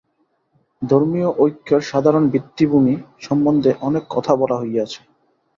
ধর্মীয় 0.81 1.29
ঐক্যের 1.37 1.81
সাধারণ 1.81 2.23
ভিত্তিভূমি 2.29 2.93
সম্বন্ধে 3.21 3.71
অনেক 3.81 4.03
কথা 4.09 4.33
বলা 4.35 4.55
হইয়াছে। 4.59 4.99